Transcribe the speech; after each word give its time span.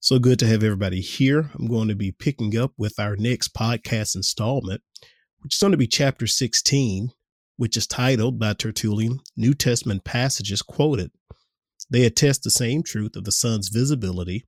So 0.00 0.20
good 0.20 0.38
to 0.38 0.46
have 0.46 0.62
everybody 0.62 1.00
here. 1.00 1.50
I'm 1.58 1.66
going 1.66 1.88
to 1.88 1.96
be 1.96 2.12
picking 2.12 2.56
up 2.56 2.72
with 2.78 3.00
our 3.00 3.16
next 3.16 3.52
podcast 3.52 4.14
installment, 4.14 4.80
which 5.40 5.56
is 5.56 5.60
going 5.60 5.72
to 5.72 5.76
be 5.76 5.88
chapter 5.88 6.28
16, 6.28 7.10
which 7.56 7.76
is 7.76 7.88
titled 7.88 8.38
by 8.38 8.52
Tertullian 8.52 9.18
New 9.36 9.54
Testament 9.54 10.04
Passages 10.04 10.62
Quoted. 10.62 11.10
They 11.90 12.04
attest 12.04 12.44
the 12.44 12.50
same 12.50 12.84
truth 12.84 13.16
of 13.16 13.24
the 13.24 13.32
Son's 13.32 13.70
visibility, 13.70 14.46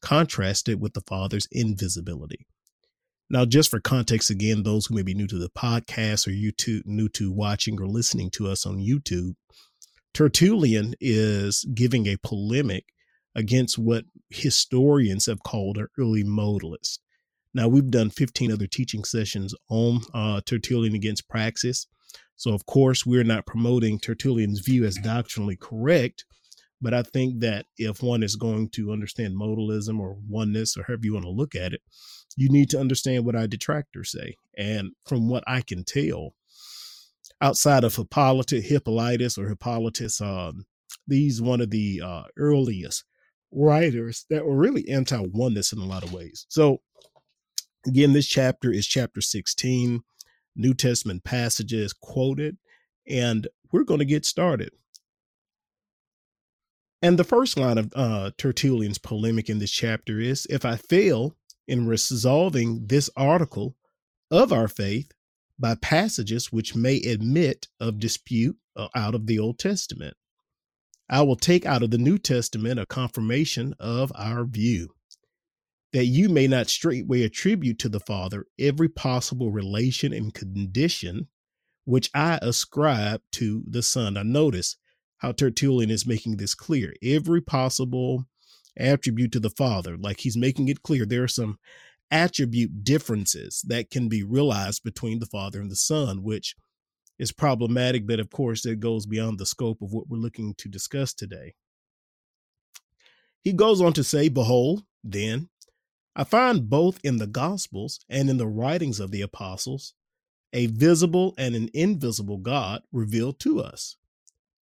contrasted 0.00 0.80
with 0.80 0.94
the 0.94 1.02
Father's 1.02 1.46
invisibility. 1.52 2.46
Now, 3.28 3.44
just 3.44 3.70
for 3.70 3.80
context, 3.80 4.30
again, 4.30 4.62
those 4.62 4.86
who 4.86 4.94
may 4.94 5.02
be 5.02 5.14
new 5.14 5.26
to 5.26 5.38
the 5.38 5.50
podcast 5.50 6.26
or 6.26 6.30
YouTube, 6.30 6.86
new 6.86 7.10
to 7.10 7.30
watching 7.30 7.78
or 7.82 7.86
listening 7.86 8.30
to 8.30 8.48
us 8.48 8.64
on 8.64 8.78
YouTube, 8.78 9.34
Tertullian 10.14 10.94
is 11.02 11.66
giving 11.74 12.06
a 12.06 12.16
polemic 12.16 12.86
against 13.36 13.78
what 13.78 14.04
historians 14.30 15.26
have 15.26 15.42
called 15.42 15.76
an 15.76 15.86
early 15.98 16.24
modalist. 16.24 16.98
Now, 17.54 17.68
we've 17.68 17.90
done 17.90 18.10
15 18.10 18.50
other 18.50 18.66
teaching 18.66 19.04
sessions 19.04 19.54
on 19.68 20.00
uh, 20.12 20.40
Tertullian 20.44 20.94
against 20.94 21.28
Praxeas. 21.28 21.86
So, 22.34 22.52
of 22.52 22.66
course, 22.66 23.06
we're 23.06 23.24
not 23.24 23.46
promoting 23.46 23.98
Tertullian's 23.98 24.60
view 24.60 24.84
as 24.84 24.96
doctrinally 24.96 25.56
correct, 25.56 26.24
but 26.82 26.92
I 26.92 27.02
think 27.02 27.40
that 27.40 27.66
if 27.78 28.02
one 28.02 28.22
is 28.22 28.36
going 28.36 28.70
to 28.70 28.92
understand 28.92 29.36
modalism 29.36 30.00
or 30.00 30.18
oneness 30.28 30.76
or 30.76 30.84
however 30.84 31.02
you 31.04 31.14
want 31.14 31.24
to 31.24 31.30
look 31.30 31.54
at 31.54 31.72
it, 31.72 31.80
you 32.36 32.48
need 32.50 32.68
to 32.70 32.80
understand 32.80 33.24
what 33.24 33.36
our 33.36 33.46
detractors 33.46 34.12
say. 34.12 34.36
And 34.56 34.92
from 35.06 35.28
what 35.28 35.44
I 35.46 35.62
can 35.62 35.84
tell, 35.84 36.34
outside 37.40 37.84
of 37.84 37.96
Hippolytus, 37.96 38.68
Hippolytus 38.68 39.38
or 39.38 39.48
Hippolytus, 39.48 40.20
um, 40.20 40.66
these 41.06 41.40
one 41.40 41.60
of 41.60 41.70
the 41.70 42.02
uh, 42.04 42.24
earliest 42.36 43.04
writers 43.56 44.26
that 44.30 44.44
were 44.44 44.56
really 44.56 44.88
anti 44.88 45.18
oneness 45.32 45.72
in 45.72 45.78
a 45.78 45.84
lot 45.84 46.04
of 46.04 46.12
ways. 46.12 46.46
So, 46.48 46.82
again, 47.86 48.12
this 48.12 48.28
chapter 48.28 48.70
is 48.70 48.86
chapter 48.86 49.20
16, 49.20 50.02
New 50.54 50.74
Testament 50.74 51.24
passages 51.24 51.92
quoted, 51.92 52.58
and 53.08 53.48
we're 53.72 53.84
going 53.84 54.00
to 54.00 54.04
get 54.04 54.24
started. 54.24 54.70
And 57.02 57.18
the 57.18 57.24
first 57.24 57.58
line 57.58 57.78
of 57.78 57.92
uh, 57.94 58.30
Tertullian's 58.38 58.98
polemic 58.98 59.48
in 59.48 59.58
this 59.58 59.70
chapter 59.70 60.20
is 60.20 60.46
If 60.48 60.64
I 60.64 60.76
fail 60.76 61.36
in 61.66 61.86
resolving 61.86 62.86
this 62.86 63.10
article 63.16 63.76
of 64.30 64.52
our 64.52 64.68
faith 64.68 65.12
by 65.58 65.74
passages 65.76 66.52
which 66.52 66.74
may 66.74 66.98
admit 67.00 67.68
of 67.80 67.98
dispute 67.98 68.56
uh, 68.76 68.88
out 68.94 69.14
of 69.14 69.26
the 69.26 69.38
Old 69.38 69.58
Testament, 69.58 70.16
I 71.08 71.22
will 71.22 71.36
take 71.36 71.64
out 71.64 71.82
of 71.82 71.90
the 71.90 71.98
New 71.98 72.18
Testament 72.18 72.80
a 72.80 72.86
confirmation 72.86 73.74
of 73.78 74.12
our 74.16 74.44
view 74.44 74.94
that 75.92 76.06
you 76.06 76.28
may 76.28 76.46
not 76.46 76.68
straightway 76.68 77.22
attribute 77.22 77.78
to 77.78 77.88
the 77.88 78.00
Father 78.00 78.46
every 78.58 78.88
possible 78.88 79.50
relation 79.50 80.12
and 80.12 80.34
condition 80.34 81.28
which 81.86 82.10
I 82.14 82.38
ascribe 82.42 83.22
to 83.32 83.62
the 83.66 83.82
Son. 83.82 84.14
Now, 84.14 84.24
notice 84.24 84.76
how 85.18 85.32
Tertullian 85.32 85.90
is 85.90 86.06
making 86.06 86.36
this 86.36 86.54
clear. 86.54 86.92
Every 87.02 87.40
possible 87.40 88.24
attribute 88.76 89.32
to 89.32 89.40
the 89.40 89.50
Father, 89.50 89.96
like 89.96 90.20
he's 90.20 90.36
making 90.36 90.68
it 90.68 90.82
clear 90.82 91.06
there 91.06 91.22
are 91.22 91.28
some 91.28 91.58
attribute 92.10 92.84
differences 92.84 93.64
that 93.66 93.90
can 93.90 94.08
be 94.08 94.22
realized 94.22 94.82
between 94.82 95.20
the 95.20 95.26
Father 95.26 95.60
and 95.60 95.70
the 95.70 95.76
Son, 95.76 96.22
which 96.22 96.54
is 97.18 97.32
problematic, 97.32 98.06
but 98.06 98.20
of 98.20 98.30
course, 98.30 98.66
it 98.66 98.80
goes 98.80 99.06
beyond 99.06 99.38
the 99.38 99.46
scope 99.46 99.82
of 99.82 99.92
what 99.92 100.08
we're 100.08 100.18
looking 100.18 100.54
to 100.54 100.68
discuss 100.68 101.14
today. 101.14 101.54
He 103.40 103.52
goes 103.52 103.80
on 103.80 103.92
to 103.94 104.04
say, 104.04 104.28
Behold, 104.28 104.84
then, 105.04 105.48
I 106.14 106.24
find 106.24 106.68
both 106.68 106.98
in 107.04 107.18
the 107.18 107.26
Gospels 107.26 108.00
and 108.08 108.28
in 108.28 108.38
the 108.38 108.46
writings 108.46 109.00
of 109.00 109.10
the 109.10 109.22
apostles 109.22 109.94
a 110.52 110.66
visible 110.66 111.34
and 111.36 111.54
an 111.54 111.68
invisible 111.74 112.38
God 112.38 112.82
revealed 112.90 113.38
to 113.40 113.60
us 113.60 113.96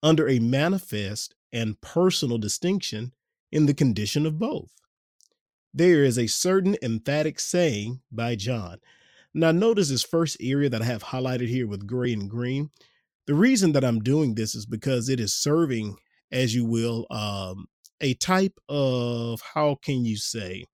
under 0.02 0.28
a 0.28 0.40
manifest 0.40 1.36
and 1.52 1.80
personal 1.82 2.38
distinction 2.38 3.14
in 3.52 3.68
the 3.68 3.74
condition 3.74 4.26
of 4.26 4.40
both. 4.40 4.72
There 5.74 6.04
is 6.04 6.18
a 6.18 6.28
certain 6.28 6.76
emphatic 6.82 7.40
saying 7.40 8.02
by 8.12 8.36
John. 8.36 8.80
Now, 9.34 9.52
notice 9.52 9.90
this 9.90 10.04
first 10.04 10.38
area 10.40 10.70
that 10.70 10.82
I 10.82 10.86
have 10.86 11.04
highlighted 11.04 11.48
here 11.48 11.68
with 11.68 11.88
gray 11.88 12.14
and 12.14 12.30
green. 12.30 12.70
The 13.26 13.34
reason 13.34 13.72
that 13.74 13.84
I'm 13.84 14.00
doing 14.00 14.36
this 14.36 14.54
is 14.54 14.66
because 14.66 15.10
it 15.10 15.20
is 15.20 15.34
serving, 15.34 15.96
as 16.32 16.54
you 16.54 16.66
will, 16.66 17.08
um, 17.10 17.66
a 18.02 18.14
type 18.16 18.60
of 18.70 19.42
how 19.54 19.76
can 19.82 20.06
you 20.06 20.18
say, 20.18 20.66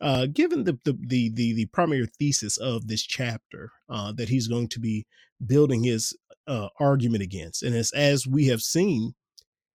uh, 0.00 0.26
given 0.26 0.64
the, 0.64 0.78
the, 0.84 0.98
the 1.06 1.30
the 1.30 1.52
the 1.52 1.66
primary 1.66 2.08
thesis 2.18 2.56
of 2.56 2.88
this 2.88 3.02
chapter 3.02 3.70
uh, 3.88 4.10
that 4.12 4.30
he's 4.30 4.48
going 4.48 4.68
to 4.68 4.80
be 4.80 5.06
building 5.44 5.84
his 5.84 6.16
uh, 6.48 6.68
argument 6.80 7.22
against, 7.22 7.62
and 7.62 7.76
as 7.76 7.92
as 7.92 8.26
we 8.26 8.46
have 8.46 8.62
seen 8.62 9.14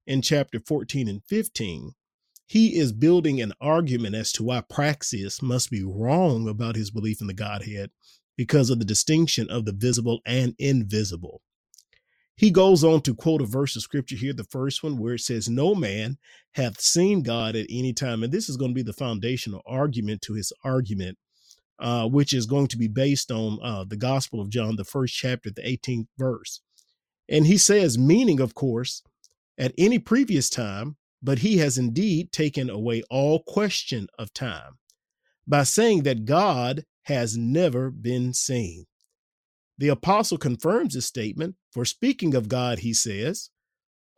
in 0.07 0.23
chapter 0.23 0.61
14 0.61 1.09
and 1.09 1.23
15, 1.25 1.93
he 2.47 2.77
is 2.79 2.93
building 2.93 3.41
an 3.41 3.53
argument 3.61 4.15
as 4.15 4.33
to 4.33 4.45
why 4.45 4.61
Praxeas 4.61 5.43
must 5.43 5.71
be 5.71 5.83
wrong 5.83 6.49
about 6.49 6.77
his 6.77 6.91
belief 6.91 7.21
in 7.21 7.27
the 7.27 7.35
Godhead 7.35 7.91
because 8.37 8.71
of 8.71 8.79
the 8.79 8.85
distinction 8.85 9.49
of 9.49 9.65
the 9.65 9.73
visible 9.73 10.21
and 10.27 10.55
invisible. 10.59 11.41
He 12.37 12.51
goes 12.51 12.83
on 12.83 13.01
to 13.03 13.15
quote 13.15 13.41
a 13.41 13.47
verse 13.47 13.77
of 13.77 13.83
scripture 13.83 14.17
here, 14.17 14.33
the 14.33 14.45
first 14.45 14.83
one, 14.83 14.99
where 14.99 15.15
it 15.15 15.21
says, 15.21 15.49
No 15.49 15.75
man 15.75 16.19
hath 16.53 16.81
seen 16.81 17.23
God 17.23 17.55
at 17.55 17.67
any 17.71 17.93
time. 17.93 18.23
And 18.23 18.33
this 18.33 18.49
is 18.49 18.57
going 18.57 18.73
to 18.73 18.75
be 18.75 18.83
the 18.83 18.93
foundational 18.93 19.63
argument 19.67 20.21
to 20.23 20.35
his 20.35 20.53
argument, 20.65 21.17
uh, 21.79 22.09
which 22.09 22.33
is 22.33 22.47
going 22.47 22.67
to 22.69 22.77
be 22.77 22.89
based 22.89 23.31
on 23.31 23.61
uh, 23.63 23.85
the 23.85 23.97
Gospel 23.97 24.41
of 24.41 24.51
John, 24.51 24.75
the 24.75 24.85
first 24.85 25.15
chapter, 25.15 25.51
the 25.51 25.63
18th 25.63 26.09
verse. 26.19 26.61
And 27.29 27.47
he 27.47 27.57
says, 27.57 27.97
meaning, 27.97 28.41
of 28.41 28.55
course, 28.55 29.03
at 29.57 29.73
any 29.79 30.01
previous 30.01 30.51
time, 30.51 30.97
but 31.25 31.39
he 31.39 31.57
has 31.57 31.79
indeed 31.79 32.31
taken 32.31 32.69
away 32.69 33.03
all 33.09 33.43
question 33.43 34.07
of 34.19 34.33
time 34.35 34.79
by 35.47 35.63
saying 35.63 36.03
that 36.03 36.27
God 36.27 36.85
has 37.05 37.37
never 37.37 37.91
been 37.91 38.35
seen. 38.35 38.85
The 39.79 39.89
apostle 39.89 40.37
confirms 40.37 40.95
this 40.95 41.07
statement, 41.07 41.57
for 41.73 41.87
speaking 41.87 42.35
of 42.35 42.49
God, 42.49 42.81
he 42.81 42.93
says, 42.93 43.51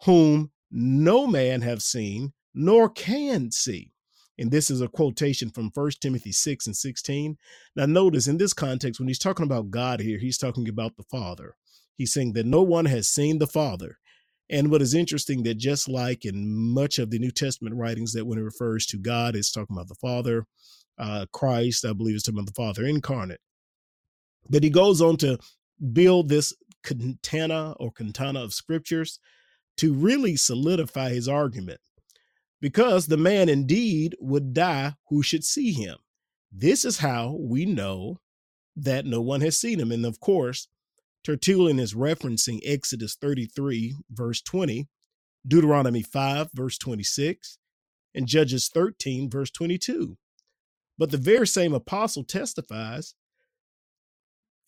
whom 0.02 0.50
no 0.70 1.26
man 1.28 1.62
have 1.62 1.80
seen 1.80 2.32
nor 2.52 2.88
can 2.88 3.52
see. 3.52 3.92
And 4.38 4.50
this 4.50 4.70
is 4.70 4.80
a 4.80 4.88
quotation 4.88 5.50
from 5.50 5.70
1 5.72 5.90
Timothy 6.00 6.32
6 6.32 6.66
and 6.66 6.76
16. 6.76 7.38
Now, 7.76 7.86
notice 7.86 8.26
in 8.26 8.36
this 8.36 8.52
context, 8.52 8.98
when 8.98 9.08
he's 9.08 9.18
talking 9.18 9.44
about 9.44 9.70
God 9.70 10.00
here, 10.00 10.18
he's 10.18 10.38
talking 10.38 10.68
about 10.68 10.96
the 10.96 11.04
Father. 11.04 11.54
He's 11.96 12.12
saying 12.12 12.32
that 12.32 12.46
no 12.46 12.62
one 12.62 12.86
has 12.86 13.08
seen 13.08 13.38
the 13.38 13.46
Father. 13.46 13.98
And 14.48 14.70
what 14.70 14.82
is 14.82 14.94
interesting 14.94 15.42
that 15.42 15.58
just 15.58 15.88
like 15.88 16.24
in 16.24 16.46
much 16.72 16.98
of 16.98 17.10
the 17.10 17.18
New 17.18 17.30
Testament 17.30 17.74
writings, 17.74 18.12
that 18.12 18.26
when 18.26 18.38
it 18.38 18.42
refers 18.42 18.86
to 18.86 18.98
God, 18.98 19.34
it's 19.34 19.50
talking 19.50 19.74
about 19.74 19.88
the 19.88 19.96
Father, 19.96 20.46
uh, 20.98 21.26
Christ, 21.32 21.84
I 21.84 21.92
believe, 21.92 22.14
is 22.16 22.22
talking 22.22 22.38
about 22.38 22.46
the 22.46 22.52
Father 22.52 22.84
incarnate. 22.84 23.40
But 24.48 24.62
he 24.62 24.70
goes 24.70 25.02
on 25.02 25.16
to 25.18 25.38
build 25.92 26.28
this 26.28 26.54
cantana 26.84 27.74
or 27.80 27.90
cantana 27.90 28.42
of 28.42 28.54
scriptures 28.54 29.18
to 29.78 29.92
really 29.92 30.36
solidify 30.36 31.10
his 31.10 31.28
argument. 31.28 31.80
Because 32.60 33.06
the 33.06 33.18
man 33.18 33.48
indeed 33.48 34.16
would 34.20 34.54
die 34.54 34.94
who 35.08 35.22
should 35.22 35.44
see 35.44 35.72
him. 35.72 35.96
This 36.50 36.84
is 36.84 36.98
how 36.98 37.36
we 37.38 37.66
know 37.66 38.20
that 38.76 39.04
no 39.04 39.20
one 39.20 39.40
has 39.42 39.58
seen 39.58 39.80
him. 39.80 39.92
And 39.92 40.06
of 40.06 40.20
course, 40.20 40.68
Tertullian 41.26 41.80
is 41.80 41.92
referencing 41.92 42.60
Exodus 42.64 43.16
33, 43.16 43.96
verse 44.12 44.40
20, 44.40 44.86
Deuteronomy 45.44 46.00
5, 46.00 46.50
verse 46.54 46.78
26, 46.78 47.58
and 48.14 48.28
Judges 48.28 48.68
13, 48.68 49.28
verse 49.28 49.50
22. 49.50 50.16
But 50.96 51.10
the 51.10 51.16
very 51.16 51.48
same 51.48 51.74
apostle 51.74 52.22
testifies 52.22 53.16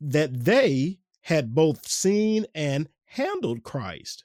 that 0.01 0.47
they 0.47 0.99
had 1.21 1.55
both 1.55 1.87
seen 1.87 2.45
and 2.57 2.89
handled 3.05 3.63
Christ. 3.63 4.25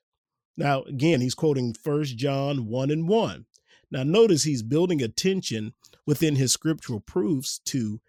Now, 0.58 0.82
again, 0.84 1.22
he's 1.22 1.36
quoting 1.36 1.76
First 1.76 2.18
John 2.18 2.66
1 2.66 2.90
and 2.90 3.08
1. 3.08 3.46
Now, 3.92 4.02
notice 4.02 4.42
he's 4.42 4.64
building 4.64 5.04
attention 5.04 5.76
within 6.08 6.38
his 6.38 6.52
scriptural 6.52 7.00
proofs 7.00 7.60
to 7.66 8.02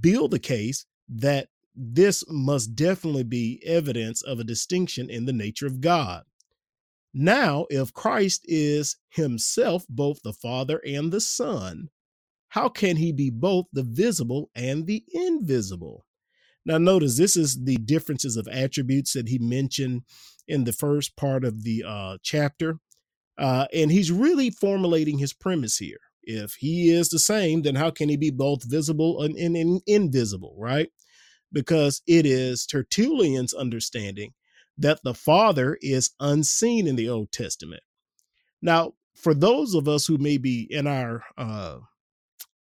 build 0.00 0.32
the 0.32 0.40
case 0.40 0.84
that 1.08 1.50
this 1.80 2.24
must 2.28 2.74
definitely 2.74 3.22
be 3.22 3.62
evidence 3.64 4.22
of 4.22 4.40
a 4.40 4.44
distinction 4.44 5.08
in 5.08 5.26
the 5.26 5.32
nature 5.32 5.66
of 5.66 5.80
God. 5.80 6.24
Now, 7.14 7.66
if 7.70 7.92
Christ 7.92 8.42
is 8.44 8.96
himself 9.10 9.86
both 9.88 10.20
the 10.22 10.32
Father 10.32 10.80
and 10.84 11.12
the 11.12 11.20
Son, 11.20 11.88
how 12.48 12.68
can 12.68 12.96
he 12.96 13.12
be 13.12 13.30
both 13.30 13.66
the 13.72 13.82
visible 13.82 14.50
and 14.54 14.86
the 14.86 15.04
invisible? 15.12 16.04
Now, 16.66 16.78
notice 16.78 17.16
this 17.16 17.36
is 17.36 17.64
the 17.64 17.76
differences 17.76 18.36
of 18.36 18.48
attributes 18.48 19.12
that 19.12 19.28
he 19.28 19.38
mentioned 19.38 20.02
in 20.46 20.64
the 20.64 20.72
first 20.72 21.16
part 21.16 21.44
of 21.44 21.62
the 21.62 21.84
uh, 21.86 22.18
chapter. 22.22 22.78
Uh, 23.38 23.66
and 23.72 23.92
he's 23.92 24.10
really 24.10 24.50
formulating 24.50 25.18
his 25.18 25.32
premise 25.32 25.78
here. 25.78 26.00
If 26.22 26.54
he 26.54 26.90
is 26.90 27.08
the 27.08 27.18
same, 27.18 27.62
then 27.62 27.76
how 27.76 27.90
can 27.90 28.08
he 28.08 28.16
be 28.16 28.30
both 28.30 28.68
visible 28.68 29.22
and, 29.22 29.36
and, 29.36 29.56
and 29.56 29.80
invisible, 29.86 30.54
right? 30.58 30.90
Because 31.52 32.02
it 32.06 32.26
is 32.26 32.66
Tertullian's 32.66 33.54
understanding 33.54 34.34
that 34.76 35.00
the 35.02 35.14
Father 35.14 35.78
is 35.80 36.10
unseen 36.20 36.86
in 36.86 36.96
the 36.96 37.08
Old 37.08 37.32
Testament. 37.32 37.82
Now, 38.62 38.92
for 39.14 39.34
those 39.34 39.74
of 39.74 39.88
us 39.88 40.06
who 40.06 40.18
may 40.18 40.38
be 40.38 40.66
in 40.70 40.86
our 40.86 41.24
uh, 41.36 41.78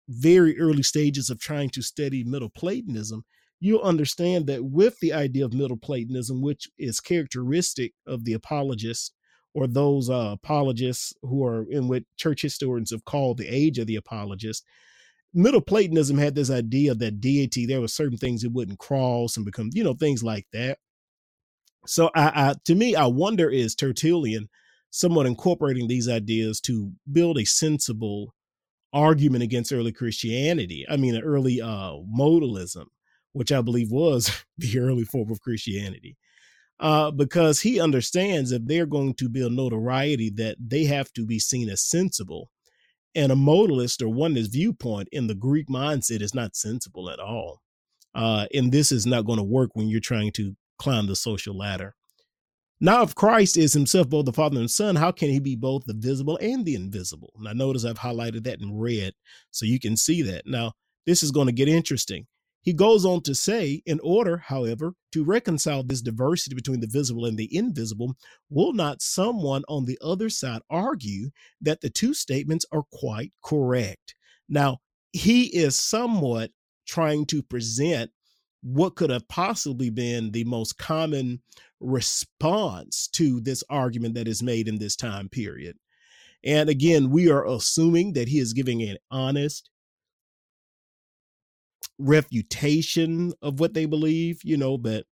very 0.08 0.58
early 0.58 0.82
stages 0.82 1.30
of 1.30 1.38
trying 1.38 1.70
to 1.70 1.82
study 1.82 2.24
Middle 2.24 2.50
Platonism, 2.50 3.24
you'll 3.60 3.82
understand 3.82 4.46
that 4.48 4.64
with 4.64 4.98
the 5.00 5.12
idea 5.12 5.44
of 5.44 5.54
Middle 5.54 5.76
Platonism, 5.76 6.42
which 6.42 6.68
is 6.78 6.98
characteristic 6.98 7.94
of 8.06 8.24
the 8.24 8.32
apologists 8.32 9.12
or 9.54 9.66
those 9.66 10.10
uh, 10.10 10.30
apologists 10.32 11.12
who 11.22 11.44
are 11.44 11.66
in 11.70 11.86
what 11.86 12.02
church 12.16 12.42
historians 12.42 12.90
have 12.90 13.04
called 13.04 13.38
the 13.38 13.46
age 13.46 13.78
of 13.78 13.86
the 13.86 13.96
apologists, 13.96 14.64
Middle 15.34 15.60
Platonism 15.60 16.18
had 16.18 16.34
this 16.34 16.50
idea 16.50 16.94
that 16.94 17.20
deity, 17.20 17.66
there 17.66 17.80
were 17.80 17.88
certain 17.88 18.18
things 18.18 18.44
it 18.44 18.52
wouldn't 18.52 18.78
cross 18.78 19.36
and 19.36 19.46
become, 19.46 19.70
you 19.72 19.82
know, 19.82 19.94
things 19.94 20.22
like 20.22 20.46
that. 20.52 20.78
So, 21.86 22.10
I, 22.14 22.50
I 22.50 22.54
to 22.66 22.74
me, 22.74 22.94
I 22.94 23.06
wonder 23.06 23.50
is 23.50 23.74
Tertullian 23.74 24.48
somewhat 24.90 25.26
incorporating 25.26 25.88
these 25.88 26.08
ideas 26.08 26.60
to 26.60 26.92
build 27.10 27.38
a 27.38 27.44
sensible 27.44 28.34
argument 28.92 29.42
against 29.42 29.72
early 29.72 29.90
Christianity. 29.90 30.84
I 30.88 30.96
mean, 30.96 31.18
early 31.20 31.60
uh, 31.60 31.96
modalism, 32.14 32.86
which 33.32 33.50
I 33.50 33.62
believe 33.62 33.90
was 33.90 34.44
the 34.58 34.78
early 34.78 35.04
form 35.04 35.30
of 35.30 35.40
Christianity. 35.40 36.16
Uh, 36.78 37.10
because 37.12 37.60
he 37.60 37.80
understands 37.80 38.50
if 38.50 38.66
they're 38.66 38.86
going 38.86 39.14
to 39.14 39.28
build 39.28 39.52
notoriety, 39.52 40.30
that 40.30 40.56
they 40.58 40.84
have 40.84 41.12
to 41.12 41.24
be 41.24 41.38
seen 41.38 41.68
as 41.70 41.80
sensible. 41.80 42.50
And 43.14 43.30
a 43.30 43.34
modalist 43.36 44.00
or 44.00 44.08
oneness 44.08 44.46
viewpoint 44.46 45.08
in 45.12 45.26
the 45.26 45.34
Greek 45.34 45.68
mindset 45.68 46.22
is 46.22 46.34
not 46.34 46.56
sensible 46.56 47.10
at 47.10 47.18
all. 47.20 47.60
Uh, 48.14 48.46
and 48.54 48.72
this 48.72 48.92
is 48.92 49.06
not 49.06 49.26
going 49.26 49.38
to 49.38 49.44
work 49.44 49.70
when 49.74 49.88
you're 49.88 50.00
trying 50.00 50.32
to 50.32 50.56
climb 50.78 51.06
the 51.06 51.16
social 51.16 51.56
ladder. 51.56 51.94
Now, 52.80 53.02
if 53.02 53.14
Christ 53.14 53.56
is 53.56 53.72
himself 53.72 54.08
both 54.08 54.24
the 54.24 54.32
Father 54.32 54.58
and 54.58 54.70
Son, 54.70 54.96
how 54.96 55.12
can 55.12 55.30
he 55.30 55.38
be 55.38 55.54
both 55.54 55.84
the 55.84 55.94
visible 55.94 56.36
and 56.42 56.64
the 56.64 56.74
invisible? 56.74 57.32
Now, 57.38 57.52
notice 57.52 57.84
I've 57.84 57.98
highlighted 57.98 58.42
that 58.44 58.60
in 58.60 58.76
red 58.76 59.12
so 59.52 59.66
you 59.66 59.78
can 59.78 59.96
see 59.96 60.22
that. 60.22 60.46
Now, 60.46 60.72
this 61.06 61.22
is 61.22 61.30
going 61.30 61.46
to 61.46 61.52
get 61.52 61.68
interesting. 61.68 62.26
He 62.62 62.72
goes 62.72 63.04
on 63.04 63.22
to 63.22 63.34
say, 63.34 63.82
in 63.86 63.98
order, 64.04 64.38
however, 64.38 64.94
to 65.10 65.24
reconcile 65.24 65.82
this 65.82 66.00
diversity 66.00 66.54
between 66.54 66.80
the 66.80 66.86
visible 66.86 67.26
and 67.26 67.36
the 67.36 67.54
invisible, 67.54 68.16
will 68.48 68.72
not 68.72 69.02
someone 69.02 69.64
on 69.68 69.84
the 69.84 69.98
other 70.00 70.30
side 70.30 70.62
argue 70.70 71.30
that 71.60 71.80
the 71.80 71.90
two 71.90 72.14
statements 72.14 72.64
are 72.70 72.84
quite 72.92 73.32
correct? 73.44 74.14
Now, 74.48 74.78
he 75.12 75.46
is 75.46 75.76
somewhat 75.76 76.52
trying 76.86 77.26
to 77.26 77.42
present 77.42 78.12
what 78.62 78.94
could 78.94 79.10
have 79.10 79.26
possibly 79.26 79.90
been 79.90 80.30
the 80.30 80.44
most 80.44 80.78
common 80.78 81.42
response 81.80 83.08
to 83.08 83.40
this 83.40 83.64
argument 83.68 84.14
that 84.14 84.28
is 84.28 84.40
made 84.40 84.68
in 84.68 84.78
this 84.78 84.94
time 84.94 85.28
period. 85.28 85.76
And 86.44 86.68
again, 86.68 87.10
we 87.10 87.28
are 87.28 87.46
assuming 87.46 88.12
that 88.12 88.28
he 88.28 88.38
is 88.38 88.52
giving 88.52 88.82
an 88.82 88.98
honest 89.10 89.68
refutation 92.02 93.32
of 93.42 93.60
what 93.60 93.74
they 93.74 93.86
believe, 93.86 94.40
you 94.44 94.56
know, 94.56 94.76
but 94.76 95.06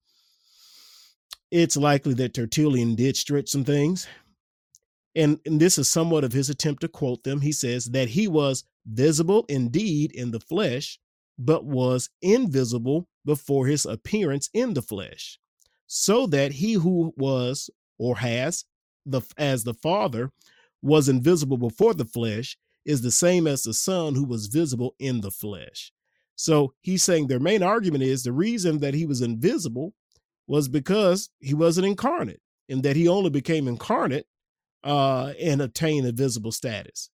it's 1.52 1.78
likely 1.78 2.14
that 2.16 2.34
Tertullian 2.34 2.96
did 2.96 3.18
stretch 3.18 3.50
some 3.50 3.64
things. 3.64 4.08
And, 5.16 5.40
and 5.46 5.60
this 5.60 5.78
is 5.78 5.90
somewhat 5.90 6.24
of 6.24 6.34
his 6.34 6.50
attempt 6.50 6.82
to 6.82 6.88
quote 6.88 7.24
them. 7.24 7.42
He 7.42 7.52
says 7.52 7.86
that 7.86 8.10
he 8.10 8.28
was 8.28 8.64
visible 8.86 9.46
indeed 9.50 10.12
in 10.12 10.32
the 10.32 10.40
flesh, 10.40 11.00
but 11.38 11.66
was 11.66 12.10
invisible 12.22 13.08
before 13.26 13.66
his 13.68 13.86
appearance 13.86 14.50
in 14.54 14.74
the 14.74 14.82
flesh, 14.82 15.40
so 15.88 16.28
that 16.28 16.54
he 16.54 16.74
who 16.74 17.14
was 17.18 17.70
or 17.98 18.18
has 18.18 18.66
the 19.06 19.22
as 19.38 19.64
the 19.64 19.74
Father 19.74 20.32
was 20.82 21.10
invisible 21.10 21.58
before 21.58 21.94
the 21.94 22.06
flesh 22.06 22.58
is 22.86 23.02
the 23.02 23.12
same 23.12 23.48
as 23.48 23.64
the 23.64 23.74
Son 23.74 24.16
who 24.16 24.26
was 24.26 24.48
visible 24.48 24.96
in 25.00 25.22
the 25.22 25.32
flesh. 25.32 25.92
So 26.40 26.74
he's 26.80 27.04
saying 27.04 27.28
their 27.28 27.42
main 27.42 27.62
argument 27.62 28.06
is 28.06 28.24
the 28.24 28.32
reason 28.32 28.80
that 28.80 28.94
he 28.94 29.06
was 29.06 29.22
invisible 29.22 29.94
was 30.48 30.70
because 30.70 31.30
he 31.40 31.54
wasn't 31.54 31.88
incarnate, 31.88 32.40
and 32.70 32.82
that 32.84 32.96
he 32.96 33.10
only 33.10 33.30
became 33.30 33.68
incarnate 33.68 34.26
uh, 34.86 35.34
and 35.38 35.62
obtained 35.62 36.08
a 36.08 36.14
visible 36.14 36.54
status. 36.54 37.10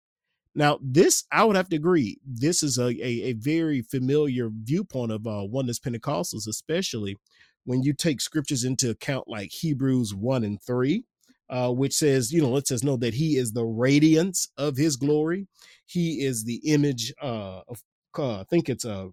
Now, 0.54 0.78
this 0.82 1.24
I 1.32 1.46
would 1.46 1.56
have 1.56 1.70
to 1.70 1.78
agree. 1.78 2.20
This 2.28 2.64
is 2.64 2.78
a 2.78 2.88
a, 2.88 3.30
a 3.30 3.34
very 3.34 3.82
familiar 3.82 4.50
viewpoint 4.52 5.14
of 5.14 5.26
uh, 5.26 5.46
oneness 5.46 5.80
Pentecostals, 5.80 6.46
especially 6.46 7.16
when 7.64 7.82
you 7.82 7.94
take 7.94 8.20
scriptures 8.20 8.66
into 8.66 8.90
account, 8.90 9.30
like 9.30 9.52
Hebrews 9.52 10.14
one 10.14 10.44
and 10.44 10.62
three, 10.62 11.06
uh, 11.50 11.72
which 11.72 11.94
says, 11.94 12.34
you 12.34 12.42
know, 12.42 12.52
lets 12.52 12.74
us 12.74 12.84
know 12.84 12.98
that 12.98 13.14
He 13.14 13.38
is 13.38 13.54
the 13.54 13.64
radiance 13.64 14.50
of 14.58 14.76
His 14.76 14.98
glory. 14.98 15.48
He 15.86 16.26
is 16.26 16.44
the 16.44 16.62
image 16.66 17.14
uh, 17.22 17.62
of. 17.70 17.82
Uh, 18.18 18.42
I 18.42 18.44
think 18.44 18.70
it's 18.70 18.86
a 18.86 18.94
uh, 18.94 19.08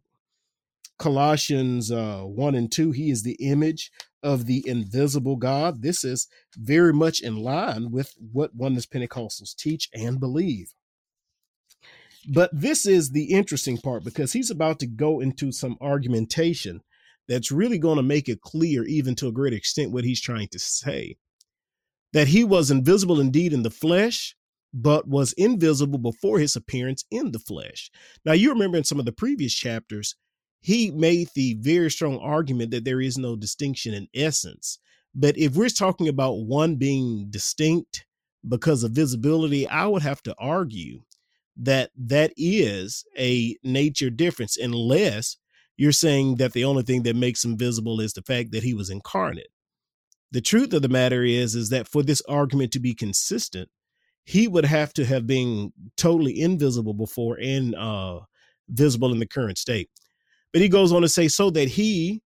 Colossians 1.00 1.90
uh, 1.90 2.20
1 2.20 2.54
and 2.54 2.70
2, 2.70 2.92
he 2.92 3.10
is 3.10 3.22
the 3.22 3.36
image 3.40 3.90
of 4.22 4.44
the 4.44 4.62
invisible 4.66 5.36
God. 5.36 5.80
This 5.80 6.04
is 6.04 6.28
very 6.56 6.92
much 6.92 7.20
in 7.20 7.36
line 7.36 7.90
with 7.90 8.12
what 8.18 8.54
oneness 8.54 8.84
Pentecostals 8.84 9.56
teach 9.56 9.88
and 9.94 10.20
believe. 10.20 10.74
But 12.28 12.50
this 12.52 12.84
is 12.84 13.10
the 13.10 13.32
interesting 13.32 13.78
part 13.78 14.04
because 14.04 14.34
he's 14.34 14.50
about 14.50 14.78
to 14.80 14.86
go 14.86 15.20
into 15.20 15.52
some 15.52 15.78
argumentation 15.80 16.82
that's 17.26 17.50
really 17.50 17.78
going 17.78 17.96
to 17.96 18.02
make 18.02 18.28
it 18.28 18.42
clear, 18.42 18.84
even 18.84 19.14
to 19.16 19.28
a 19.28 19.32
great 19.32 19.54
extent, 19.54 19.92
what 19.92 20.04
he's 20.04 20.20
trying 20.20 20.48
to 20.48 20.58
say. 20.58 21.16
That 22.12 22.28
he 22.28 22.44
was 22.44 22.70
invisible 22.70 23.20
indeed 23.20 23.54
in 23.54 23.62
the 23.62 23.70
flesh, 23.70 24.36
but 24.72 25.08
was 25.08 25.32
invisible 25.34 25.98
before 25.98 26.38
his 26.38 26.56
appearance 26.56 27.04
in 27.10 27.32
the 27.32 27.38
flesh. 27.38 27.90
Now, 28.24 28.32
you 28.32 28.50
remember 28.50 28.78
in 28.78 28.84
some 28.84 28.98
of 28.98 29.04
the 29.04 29.12
previous 29.12 29.54
chapters, 29.54 30.14
he 30.60 30.90
made 30.90 31.28
the 31.34 31.54
very 31.60 31.90
strong 31.90 32.18
argument 32.18 32.70
that 32.70 32.84
there 32.84 33.00
is 33.00 33.18
no 33.18 33.34
distinction 33.34 33.94
in 33.94 34.08
essence. 34.14 34.78
But 35.14 35.36
if 35.36 35.56
we're 35.56 35.70
talking 35.70 36.08
about 36.08 36.44
one 36.44 36.76
being 36.76 37.26
distinct 37.30 38.04
because 38.48 38.84
of 38.84 38.92
visibility, 38.92 39.66
I 39.66 39.86
would 39.86 40.02
have 40.02 40.22
to 40.24 40.34
argue 40.38 41.00
that 41.56 41.90
that 41.96 42.32
is 42.36 43.04
a 43.18 43.56
nature 43.64 44.10
difference 44.10 44.56
unless 44.56 45.36
you're 45.76 45.92
saying 45.92 46.36
that 46.36 46.52
the 46.52 46.64
only 46.64 46.82
thing 46.82 47.02
that 47.02 47.16
makes 47.16 47.44
him 47.44 47.56
visible 47.56 48.00
is 48.00 48.12
the 48.12 48.22
fact 48.22 48.52
that 48.52 48.62
he 48.62 48.72
was 48.72 48.88
incarnate 48.88 49.48
the 50.30 50.40
truth 50.40 50.72
of 50.72 50.82
the 50.82 50.88
matter 50.88 51.24
is 51.24 51.54
is 51.54 51.70
that 51.70 51.88
for 51.88 52.02
this 52.02 52.22
argument 52.28 52.72
to 52.72 52.80
be 52.80 52.94
consistent 52.94 53.68
he 54.30 54.46
would 54.48 54.64
have 54.64 54.92
to 54.92 55.04
have 55.04 55.26
been 55.26 55.72
totally 55.96 56.40
invisible 56.40 56.94
before 56.94 57.38
and 57.40 57.74
uh 57.74 58.20
visible 58.68 59.12
in 59.12 59.18
the 59.18 59.26
current 59.26 59.58
state 59.58 59.90
but 60.52 60.62
he 60.62 60.68
goes 60.68 60.92
on 60.92 61.02
to 61.02 61.08
say 61.08 61.28
so 61.28 61.50
that 61.50 61.68
he 61.68 62.22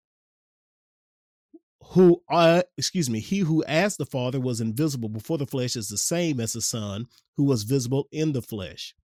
who 1.89 2.21
uh, 2.31 2.63
excuse 2.77 3.09
me 3.09 3.21
he 3.21 3.39
who 3.39 3.63
as 3.65 3.97
the 3.97 4.07
father 4.07 4.41
was 4.41 4.61
invisible 4.61 5.09
before 5.09 5.39
the 5.39 5.47
flesh 5.47 5.77
is 5.77 5.89
the 5.89 5.99
same 5.99 6.41
as 6.41 6.53
the 6.53 6.61
son 6.61 7.07
who 7.37 7.45
was 7.45 7.63
visible 7.63 8.07
in 8.13 8.33
the 8.33 8.43
flesh 8.43 8.95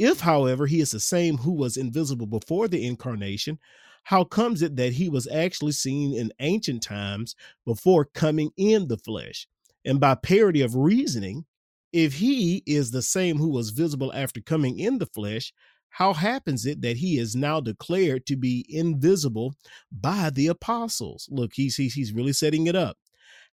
if, 0.00 0.20
however, 0.20 0.66
he 0.66 0.80
is 0.80 0.92
the 0.92 0.98
same 0.98 1.36
who 1.36 1.52
was 1.52 1.76
invisible 1.76 2.26
before 2.26 2.68
the 2.68 2.86
incarnation, 2.86 3.58
how 4.04 4.24
comes 4.24 4.62
it 4.62 4.74
that 4.76 4.94
he 4.94 5.10
was 5.10 5.28
actually 5.28 5.72
seen 5.72 6.14
in 6.14 6.32
ancient 6.40 6.82
times 6.82 7.36
before 7.66 8.06
coming 8.06 8.50
in 8.56 8.88
the 8.88 8.96
flesh? 8.96 9.46
And 9.84 10.00
by 10.00 10.14
parity 10.14 10.62
of 10.62 10.74
reasoning, 10.74 11.44
if 11.92 12.14
he 12.14 12.62
is 12.66 12.90
the 12.90 13.02
same 13.02 13.38
who 13.38 13.50
was 13.50 13.70
visible 13.70 14.12
after 14.12 14.40
coming 14.40 14.78
in 14.78 14.98
the 14.98 15.06
flesh, 15.06 15.52
how 15.90 16.12
happens 16.12 16.66
it 16.66 16.82
that 16.82 16.98
he 16.98 17.18
is 17.18 17.34
now 17.34 17.60
declared 17.60 18.24
to 18.26 18.36
be 18.36 18.64
invisible 18.68 19.54
by 19.90 20.30
the 20.30 20.46
apostles? 20.46 21.28
Look, 21.30 21.52
he's, 21.54 21.76
he's, 21.76 21.94
he's 21.94 22.12
really 22.12 22.32
setting 22.32 22.66
it 22.66 22.76
up. 22.76 22.96